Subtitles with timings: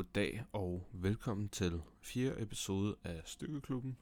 [0.00, 3.96] Goddag og velkommen til fjerde episode af Stykkeklubben.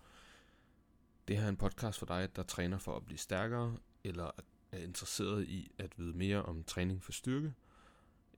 [1.29, 4.31] Det her er en podcast for dig, der træner for at blive stærkere, eller
[4.73, 7.55] er interesseret i at vide mere om træning for styrke.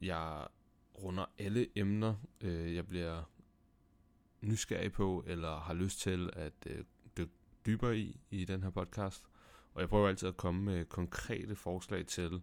[0.00, 0.46] Jeg
[1.02, 3.22] runder alle emner, øh, jeg bliver
[4.40, 6.84] nysgerrig på, eller har lyst til at øh,
[7.16, 7.32] dykke
[7.66, 9.24] dybere i i den her podcast.
[9.74, 12.42] Og jeg prøver altid at komme med konkrete forslag til,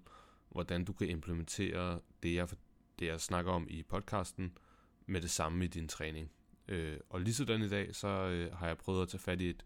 [0.49, 2.49] hvordan du kan implementere det, jeg,
[2.99, 4.57] det, jeg snakker om i podcasten,
[5.07, 6.31] med det samme i din træning.
[6.67, 9.49] Øh, og lige sådan i dag, så øh, har jeg prøvet at tage fat i
[9.49, 9.65] et,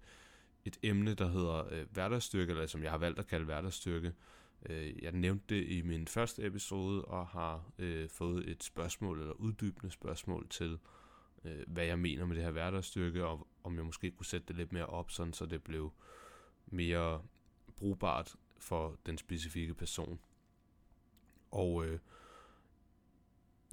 [0.65, 4.13] et emne, der hedder øh, hverdagsstyrke, eller som jeg har valgt at kalde hverdagsstyrke.
[4.65, 9.33] Øh, jeg nævnte det i min første episode, og har øh, fået et spørgsmål, eller
[9.33, 10.79] uddybende spørgsmål til,
[11.45, 14.55] øh, hvad jeg mener med det her hverdagsstyrke, og om jeg måske kunne sætte det
[14.55, 15.91] lidt mere op, sådan så det blev
[16.65, 17.21] mere
[17.75, 20.19] brugbart for den specifikke person.
[21.51, 21.99] Og øh,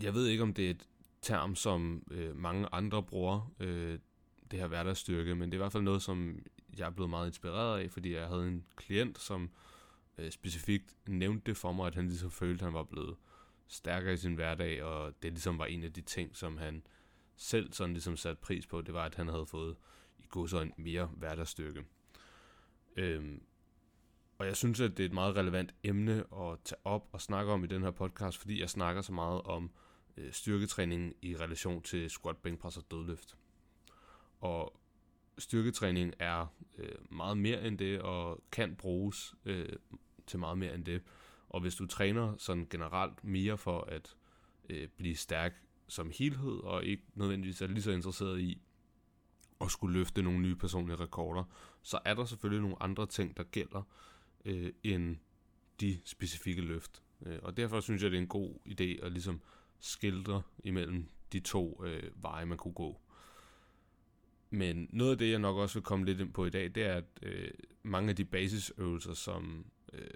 [0.02, 0.88] jeg ved ikke, om det er et
[1.22, 3.98] term, som øh, mange andre bruger, øh,
[4.50, 6.38] det her hverdagsstyrke, men det er i hvert fald noget, som
[6.78, 9.50] jeg er blevet meget inspireret af, fordi jeg havde en klient, som
[10.18, 13.16] øh, specifikt nævnte det for mig, at han ligesom følte, at han var blevet
[13.66, 16.82] stærkere i sin hverdag, og det ligesom var en af de ting, som han
[17.36, 19.76] selv sådan ligesom satte pris på, det var, at han havde fået
[20.18, 21.84] i god en mere hverdagsstyrke.
[22.96, 23.42] Øhm,
[24.38, 27.52] og jeg synes, at det er et meget relevant emne at tage op og snakke
[27.52, 29.70] om i den her podcast, fordi jeg snakker så meget om øh,
[30.18, 33.36] Øh, styrketræning i relation til squat, bænkpres og dødløft.
[34.40, 34.80] Og
[35.38, 36.46] styrketræning er
[36.78, 39.68] øh, meget mere end det, og kan bruges øh,
[40.26, 41.02] til meget mere end det.
[41.48, 44.16] Og hvis du træner sådan generelt mere for at
[44.68, 48.62] øh, blive stærk som helhed, og ikke nødvendigvis er lige så interesseret i
[49.60, 51.44] at skulle løfte nogle nye personlige rekorder,
[51.82, 53.82] så er der selvfølgelig nogle andre ting, der gælder
[54.44, 55.16] øh, end
[55.80, 57.02] de specifikke løft.
[57.26, 59.40] Øh, og derfor synes jeg, det er en god idé at ligesom
[59.80, 63.00] skildre imellem de to øh, veje, man kunne gå.
[64.50, 66.82] Men noget af det, jeg nok også vil komme lidt ind på i dag, det
[66.82, 67.50] er, at øh,
[67.82, 70.10] mange af de basisøvelser, som øh,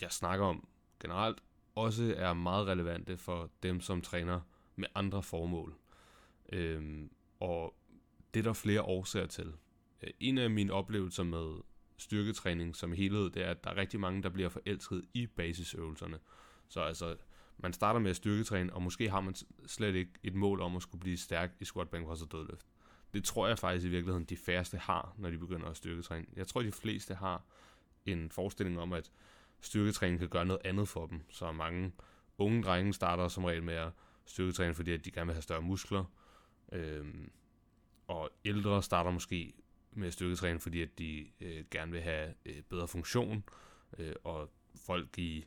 [0.00, 0.68] jeg snakker om
[1.00, 1.38] generelt,
[1.74, 4.40] også er meget relevante for dem, som træner
[4.76, 5.74] med andre formål.
[6.52, 7.08] Øh,
[7.40, 7.74] og
[8.34, 9.52] det er der flere årsager til.
[10.02, 11.60] Øh, en af mine oplevelser med
[11.96, 16.18] styrketræning som helhed, det er, at der er rigtig mange, der bliver forelsket i basisøvelserne.
[16.68, 17.16] Så altså,
[17.62, 19.34] man starter med at styrketræne, og måske har man
[19.66, 22.66] slet ikke et mål om at skulle blive stærk i squat, bænk, og dødløft.
[23.14, 26.26] Det tror jeg faktisk i virkeligheden, de færreste har, når de begynder at styrketræne.
[26.36, 27.44] Jeg tror, de fleste har
[28.06, 29.10] en forestilling om, at
[29.60, 31.20] styrketræning kan gøre noget andet for dem.
[31.30, 31.92] Så mange
[32.38, 33.90] unge drenge starter som regel med at
[34.24, 36.04] styrketræne, fordi at de gerne vil have større muskler.
[36.72, 37.30] Øhm,
[38.06, 39.54] og ældre starter måske
[39.92, 43.44] med at styrketræne, fordi at de øh, gerne vil have øh, bedre funktion.
[43.98, 44.50] Øh, og
[44.86, 45.44] folk i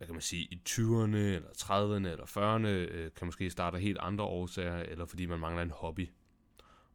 [0.00, 3.82] hvad kan man sige, i 20'erne, eller 30'erne, eller 40'erne, øh, kan måske starte af
[3.82, 6.08] helt andre årsager, eller fordi man mangler en hobby.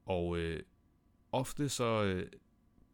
[0.05, 0.63] Og øh,
[1.31, 2.27] ofte så øh,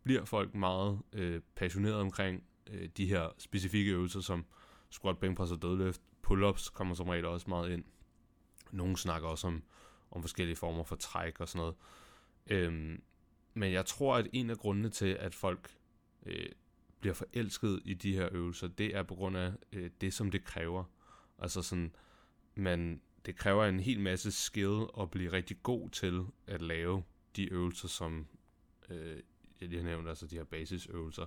[0.03, 4.45] bliver folk meget øh, passionerede omkring øh, de her specifikke øvelser, som
[4.89, 6.01] squat, bænkpres og dødløft.
[6.27, 7.83] Pull-ups kommer som regel også meget ind.
[8.71, 9.63] Nogle snakker også om,
[10.11, 11.75] om forskellige former for træk og sådan noget.
[12.47, 13.03] Øhm,
[13.53, 15.77] men jeg tror, at en af grundene til, at folk
[16.25, 16.49] øh,
[17.01, 20.43] bliver forelsket i de her øvelser, det er på grund af øh, det, som det
[20.43, 20.83] kræver.
[21.39, 21.95] Altså sådan,
[22.55, 27.03] man, det kræver en hel masse skill at blive rigtig god til at lave
[27.35, 28.27] de øvelser, som
[28.89, 29.19] øh,
[29.61, 31.25] jeg lige har nævnt, altså de her basisøvelser.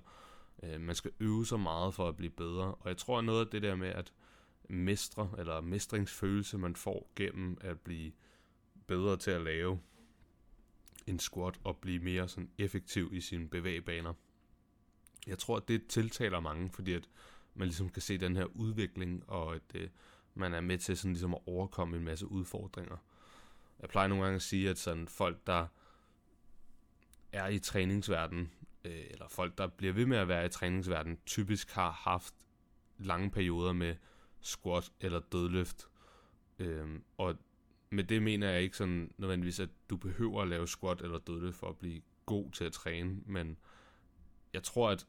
[0.63, 3.45] Øh, man skal øve sig meget for at blive bedre, og jeg tror, at noget
[3.45, 4.13] af det der med at
[4.69, 8.13] mestre, eller mestringsfølelse, man får gennem at blive
[8.87, 9.81] bedre til at lave
[11.07, 14.13] en squat og blive mere sådan effektiv i sine bevægbaner,
[15.27, 17.09] jeg tror, at det tiltaler mange, fordi at
[17.55, 19.89] man ligesom kan se den her udvikling, og at øh,
[20.35, 22.97] man er med til sådan ligesom at overkomme en masse udfordringer.
[23.81, 25.67] Jeg plejer nogle gange at sige, at sådan folk, der
[27.33, 28.51] er i træningsverden,
[28.85, 32.35] øh, eller folk, der bliver ved med at være i træningsverden, typisk har haft
[32.99, 33.97] lange perioder med
[34.41, 35.89] squat eller dødløft.
[36.59, 37.37] Øh, og
[37.91, 41.57] med det mener jeg ikke sådan nødvendigvis, at du behøver at lave squat eller dødløft
[41.57, 43.57] for at blive god til at træne, men
[44.53, 45.07] jeg tror, at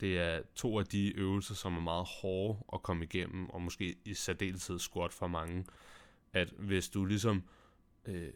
[0.00, 3.96] det er to af de øvelser, som er meget hårde at komme igennem, og måske
[4.04, 5.64] i særdeleshed squat for mange.
[6.32, 7.42] At hvis du ligesom
[8.06, 8.32] øh,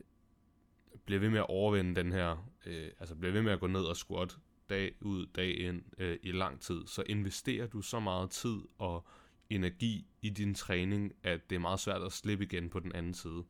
[1.04, 3.84] bliver ved med at overvinde den her, øh, altså bliver ved med at gå ned
[3.84, 4.38] og squat
[4.70, 9.06] dag ud, dag ind øh, i lang tid, så investerer du så meget tid og
[9.50, 13.14] energi i din træning, at det er meget svært at slippe igen på den anden
[13.14, 13.44] side.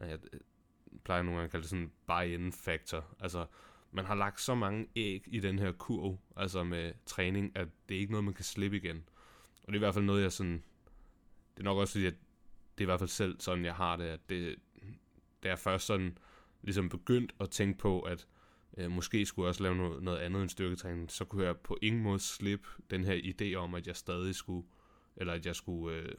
[0.00, 0.40] Jeg øh,
[1.04, 3.04] plejer nogle gange at kalde det sådan buy-in factor.
[3.20, 3.46] Altså,
[3.94, 7.96] man har lagt så mange æg i den her kurv, altså med træning, at det
[7.96, 9.08] er ikke noget, man kan slippe igen.
[9.62, 10.62] Og det er i hvert fald noget, jeg sådan...
[11.54, 12.14] Det er nok også fordi, at
[12.78, 14.56] det er i hvert fald selv sådan, jeg har det, at det,
[15.42, 16.18] det er først sådan
[16.62, 18.26] ligesom begyndt at tænke på, at
[18.78, 21.78] øh, måske skulle jeg også lave noget, noget andet end styrketræning, så kunne jeg på
[21.82, 24.66] ingen måde slippe den her idé om, at jeg stadig skulle,
[25.16, 26.14] eller at jeg skulle øh,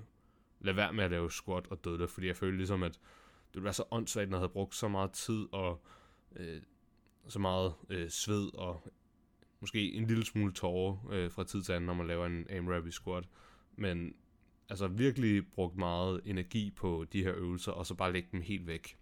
[0.60, 2.94] lade være med at lave squat og dødløft, fordi jeg følte ligesom, at
[3.48, 5.86] det ville være så åndssvagt, når jeg havde brugt så meget tid og
[6.36, 6.62] øh,
[7.28, 8.94] så meget øh, sved og
[9.60, 12.88] måske en lille smule tårer øh, fra tid til anden, når man laver en AMRAP
[12.88, 13.30] i squat.
[13.76, 14.16] Men
[14.70, 18.68] altså virkelig brugt meget energi på de her øvelser, og så bare lægge dem helt
[18.68, 18.98] væk.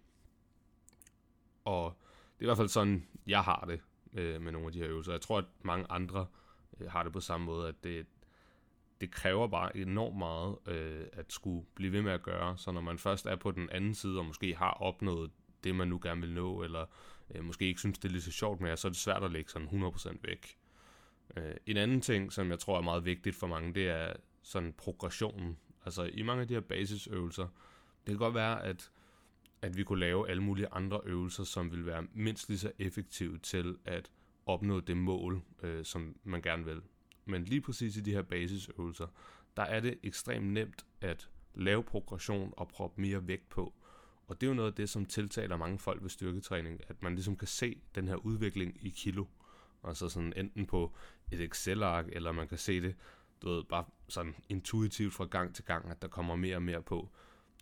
[1.64, 1.98] Og
[2.38, 3.80] det er i hvert fald sådan, jeg har det
[4.12, 5.12] øh, med nogle af de her øvelser.
[5.12, 6.26] Jeg tror, at mange andre
[6.80, 8.06] øh, har det på samme måde, at det,
[9.00, 12.58] det kræver bare enormt meget øh, at skulle blive ved med at gøre.
[12.58, 15.30] Så når man først er på den anden side, og måske har opnået
[15.64, 16.86] det, man nu gerne vil nå, eller
[17.34, 19.30] øh, måske ikke synes, det er lige så sjovt mere, så er det svært at
[19.30, 20.56] lægge sådan 100% væk.
[21.36, 24.12] Øh, en anden ting, som jeg tror er meget vigtigt for mange, det er
[24.42, 25.58] sådan progressionen.
[25.84, 27.48] Altså i mange af de her basisøvelser,
[28.06, 28.90] det kan godt være, at,
[29.62, 33.38] at vi kunne lave alle mulige andre øvelser, som vil være mindst lige så effektive
[33.38, 34.10] til at
[34.46, 36.82] opnå det mål, øh, som man gerne vil.
[37.24, 39.06] Men lige præcis i de her basisøvelser,
[39.56, 43.74] der er det ekstremt nemt at lave progression og proppe mere vægt på.
[44.26, 47.14] Og det er jo noget af det, som tiltaler mange folk ved styrketræning, at man
[47.14, 49.24] ligesom kan se den her udvikling i kilo.
[49.84, 50.92] Altså sådan enten på
[51.32, 52.94] et Excel-ark, eller man kan se det,
[53.42, 56.82] du ved, bare sådan intuitivt fra gang til gang, at der kommer mere og mere
[56.82, 57.08] på.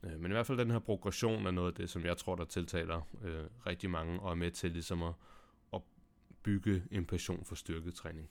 [0.04, 2.36] Øh, men i hvert fald den her progression er noget af det, som jeg tror,
[2.36, 5.14] der tiltaler øh, rigtig mange, og er med til ligesom at,
[5.74, 5.82] at
[6.42, 8.30] bygge en passion for styrketræning.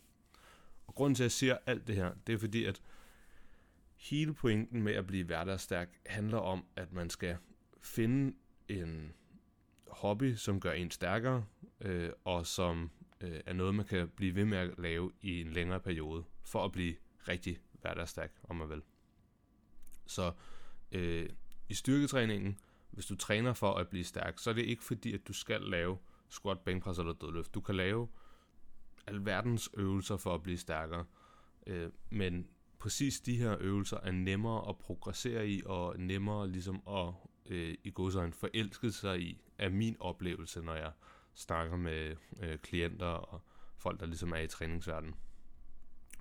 [0.87, 2.81] Og grunden til, at jeg siger alt det her, det er fordi, at
[3.97, 7.37] hele pointen med at blive hverdagsstærk handler om, at man skal
[7.81, 8.37] finde
[8.67, 9.13] en
[9.87, 11.45] hobby, som gør en stærkere,
[11.81, 12.91] øh, og som
[13.21, 16.65] øh, er noget, man kan blive ved med at lave i en længere periode, for
[16.65, 16.95] at blive
[17.27, 18.81] rigtig hverdagsstærk, om man vil.
[20.05, 20.31] Så
[20.91, 21.29] øh,
[21.69, 22.59] i styrketræningen,
[22.91, 25.61] hvis du træner for at blive stærk, så er det ikke fordi, at du skal
[25.61, 25.97] lave
[26.29, 27.53] squat, bænkpres eller dødløft.
[27.53, 28.07] Du kan lave
[29.07, 31.05] alverdens øvelser for at blive stærkere.
[31.67, 32.47] Øh, men
[32.79, 37.13] præcis de her øvelser er nemmere at progressere i, og nemmere ligesom at
[37.45, 40.91] øh, i godsøjne forelsket sig i, er min oplevelse, når jeg
[41.33, 43.41] snakker med øh, klienter og
[43.77, 45.15] folk, der ligesom er i træningsverdenen.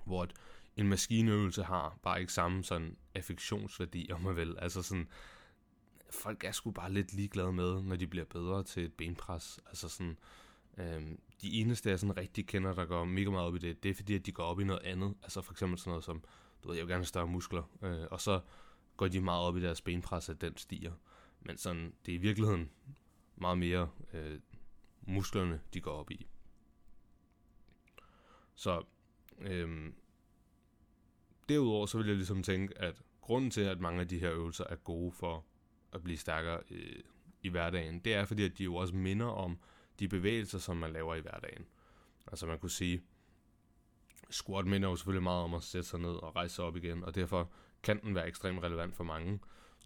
[0.05, 0.33] Hvor et,
[0.77, 4.55] en maskineøvelse har bare ikke samme sådan affektionsværdi, om man vil.
[4.59, 5.07] Altså sådan,
[6.09, 9.59] folk er sgu bare lidt ligeglade med, når de bliver bedre til et benpres.
[9.65, 10.17] Altså sådan,
[10.77, 13.91] øhm, de eneste, jeg sådan rigtig kender, der går mega meget op i det, det
[13.91, 15.15] er fordi, at de går op i noget andet.
[15.23, 16.23] Altså for eksempel sådan noget som,
[16.63, 17.63] du ved, jeg vil gerne have større muskler.
[17.81, 18.39] Øh, og så
[18.97, 20.91] går de meget op i deres benpres, at den stiger.
[21.41, 22.69] Men sådan, det er i virkeligheden
[23.35, 24.39] meget mere øh,
[25.01, 26.27] musklerne, de går op i.
[28.55, 28.83] Så
[29.39, 29.93] øh,
[31.49, 34.65] derudover så vil jeg ligesom tænke, at grunden til, at mange af de her øvelser
[34.69, 35.45] er gode for
[35.93, 37.03] at blive stærkere øh,
[37.41, 39.59] i hverdagen, det er fordi, at de jo også minder om
[39.99, 41.65] de bevægelser, som man laver i hverdagen.
[42.27, 43.01] Altså man kunne sige,
[44.29, 47.03] squat minder jo selvfølgelig meget om at sætte sig ned og rejse sig op igen,
[47.03, 47.51] og derfor
[47.83, 49.39] kan den være ekstremt relevant for mange.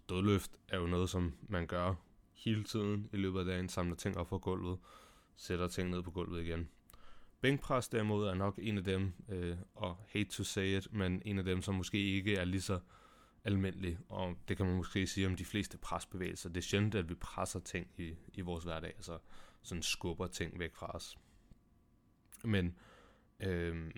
[0.08, 1.94] Dødløft er jo noget, som man gør
[2.32, 4.78] hele tiden i løbet af dagen, samler ting op fra gulvet,
[5.36, 6.68] sætter ting ned på gulvet igen.
[7.40, 11.38] Bænkpres derimod er nok en af dem, øh, og hate to say it, men en
[11.38, 12.80] af dem, som måske ikke er lige så
[13.44, 16.48] almindelig, og det kan man måske sige om de fleste presbevægelser.
[16.48, 19.18] Det er sjældent, at vi presser ting i, i vores hverdag, altså
[19.62, 21.18] sådan skubber ting væk fra os.
[22.44, 22.78] Men
[23.40, 23.90] øh,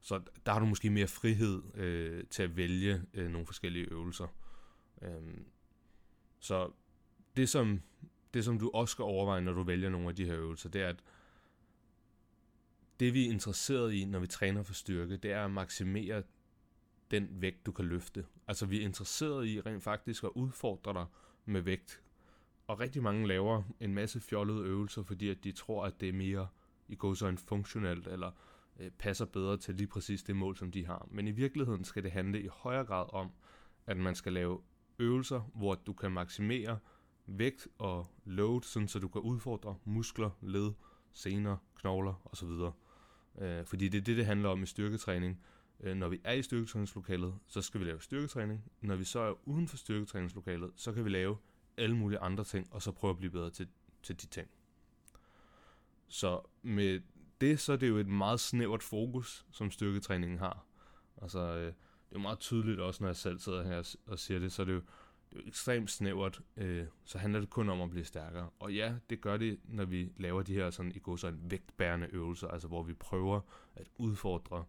[0.00, 4.26] så der har du måske mere frihed øh, til at vælge øh, nogle forskellige øvelser.
[5.02, 5.44] Øhm,
[6.38, 6.70] så
[7.36, 7.82] det som,
[8.34, 10.82] det, som du også skal overveje, når du vælger nogle af de her øvelser, det
[10.82, 11.02] er, at
[13.00, 16.22] det vi er interesseret i, når vi træner for styrke, det er at maksimere
[17.10, 18.26] den vægt, du kan løfte.
[18.48, 21.06] Altså vi er interesseret i rent faktisk at udfordre dig
[21.44, 22.02] med vægt.
[22.66, 26.12] Og rigtig mange laver en masse fjollede øvelser, fordi at de tror, at det er
[26.12, 26.48] mere
[26.88, 28.30] i går så en funktionelt, eller
[28.80, 31.08] øh, passer bedre til lige præcis det mål, som de har.
[31.10, 33.30] Men i virkeligheden skal det handle i højere grad om,
[33.86, 34.60] at man skal lave
[35.02, 36.78] øvelser, hvor du kan maksimere
[37.26, 40.72] vægt og load, sådan så du kan udfordre muskler, led,
[41.12, 42.48] sener, knogler osv.
[43.38, 45.40] Øh, fordi det er det, det handler om i styrketræning.
[45.80, 48.64] Øh, når vi er i styrketræningslokalet, så skal vi lave styrketræning.
[48.80, 51.36] Når vi så er uden for styrketræningslokalet, så kan vi lave
[51.76, 53.68] alle mulige andre ting, og så prøve at blive bedre til,
[54.02, 54.48] til de ting.
[56.08, 57.00] Så med
[57.40, 60.66] det, så er det jo et meget snævert fokus, som styrketræningen har.
[61.22, 61.72] Altså, øh,
[62.12, 64.66] det er meget tydeligt også, når jeg selv sidder her og siger det, så er
[64.66, 64.80] det jo
[65.30, 68.50] det er jo ekstremt snævert, øh, så handler det kun om at blive stærkere.
[68.58, 71.50] Og ja, det gør det, når vi laver de her sådan, i går så en
[71.50, 73.40] vægtbærende øvelser, altså hvor vi prøver
[73.76, 74.64] at udfordre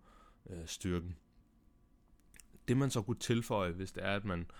[0.50, 1.16] øh, styrken.
[2.68, 4.52] Det man så kunne tilføje, hvis det er, at man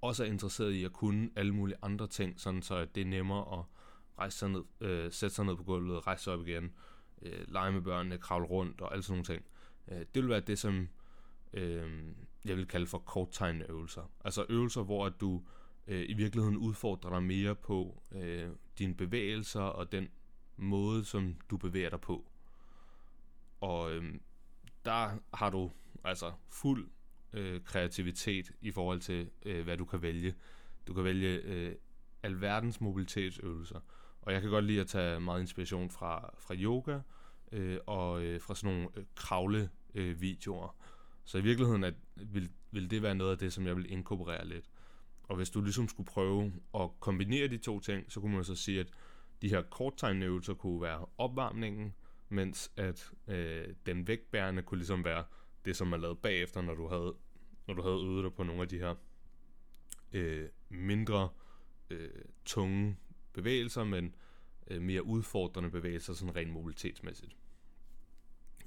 [0.00, 3.06] også er interesseret i at kunne alle mulige andre ting, sådan så at det er
[3.06, 3.64] nemmere at
[4.18, 6.72] rejse sig ned, øh, sætte sig ned på gulvet, rejse sig op igen,
[7.22, 9.44] øh, lege med børnene, kravle rundt og alle sådan nogle ting.
[9.88, 10.88] Øh, det vil være det, som
[11.52, 14.10] øh, jeg vil kalde for korttegnende øvelser.
[14.24, 15.42] Altså øvelser, hvor at du
[15.86, 20.08] øh, i virkeligheden udfordrer dig mere på øh, dine bevægelser og den
[20.56, 22.24] måde, som du bevæger dig på.
[23.60, 24.14] Og øh,
[24.84, 25.70] der har du
[26.04, 26.88] altså fuld
[27.32, 30.34] øh, kreativitet i forhold til, øh, hvad du kan vælge.
[30.86, 31.74] Du kan vælge øh,
[32.22, 33.80] alverdens mobilitetsøvelser.
[34.22, 37.00] Og jeg kan godt lide at tage meget inspiration fra, fra yoga
[37.52, 40.76] øh, og øh, fra sådan nogle øh, kravle øh, videoer.
[41.24, 44.46] Så i virkeligheden at, vil, vil det være noget af det, som jeg vil inkorporere
[44.48, 44.70] lidt.
[45.22, 48.54] Og hvis du ligesom skulle prøve at kombinere de to ting, så kunne man så
[48.54, 48.88] sige, at
[49.42, 51.94] de her korttegnøvelser kunne være opvarmningen,
[52.28, 55.24] mens at øh, den vægtbærende kunne ligesom være
[55.64, 57.14] det, som man lavede bagefter, når du havde,
[57.66, 58.94] når du havde øvet dig på nogle af de her
[60.12, 61.28] øh, mindre
[61.90, 62.10] øh,
[62.44, 62.96] tunge
[63.32, 64.14] bevægelser, men
[64.66, 67.36] øh, mere udfordrende bevægelser, sådan rent mobilitetsmæssigt.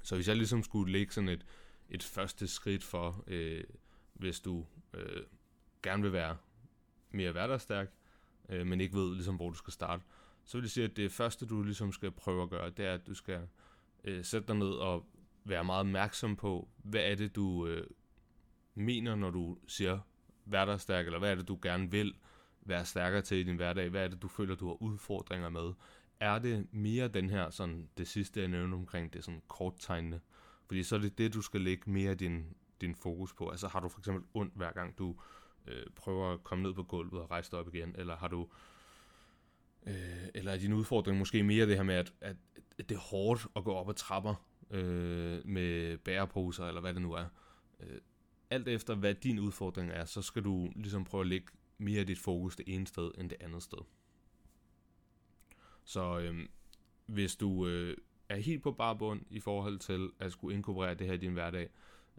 [0.02, 1.46] Så hvis jeg ligesom skulle lægge sådan et,
[1.90, 3.64] et første skridt for, øh,
[4.14, 5.22] hvis du øh,
[5.82, 6.36] gerne vil være
[7.10, 7.92] mere hverdagsstærk,
[8.48, 10.02] øh, men ikke ved ligesom, hvor du skal starte,
[10.44, 12.94] så vil jeg sige, at det første, du ligesom skal prøve at gøre, det er,
[12.94, 13.48] at du skal
[14.04, 15.06] øh, sætte dig ned og
[15.44, 17.86] være meget opmærksom på, hvad er det, du øh,
[18.74, 19.98] mener, når du siger
[20.44, 22.14] hverdagsstærk, eller hvad er det, du gerne vil
[22.60, 23.88] være stærkere til i din hverdag?
[23.88, 25.72] Hvad er det, du føler, du har udfordringer med?
[26.20, 30.20] Er det mere den her, sådan det sidste, jeg nævnte omkring det sådan korttegnende?
[30.66, 32.46] Fordi så er det det, du skal lægge mere din,
[32.80, 33.48] din fokus på.
[33.48, 35.16] Altså har du for eksempel ondt hver gang du
[35.66, 38.48] øh, prøver at komme ned på gulvet og rejse dig op igen, eller har du
[39.86, 42.36] øh, eller er din udfordring måske mere det her med, at, at,
[42.78, 44.34] at det er hårdt at gå op ad trapper
[44.70, 47.26] øh, med bæreposer, eller hvad det nu er.
[47.80, 48.00] Øh,
[48.50, 51.46] alt efter hvad din udfordring er, så skal du ligesom prøve at lægge
[51.78, 53.78] mere af dit fokus det ene sted end det andet sted.
[55.84, 56.48] Så øh,
[57.06, 57.96] hvis du øh,
[58.28, 61.68] er helt på barbund i forhold til at skulle inkorporere det her i din hverdag,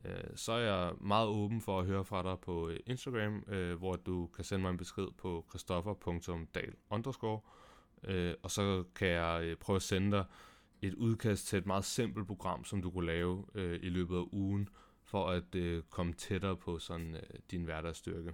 [0.06, 3.78] øh, så er jeg meget åben for at høre fra dig på øh, Instagram, øh,
[3.78, 7.40] hvor du kan sende mig en besked på christoffer.dal underscore,
[8.04, 10.26] øh, og så kan jeg øh, prøve at sende dig
[10.82, 14.26] et udkast til et meget simpelt program, som du kunne lave øh, i løbet af
[14.32, 14.70] ugen,
[15.04, 18.34] for at øh, komme tættere på sådan øh, din hverdagsstyrke.